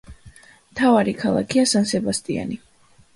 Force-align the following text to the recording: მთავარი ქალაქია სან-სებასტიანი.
მთავარი 0.69 1.13
ქალაქია 1.19 1.65
სან-სებასტიანი. 1.73 2.59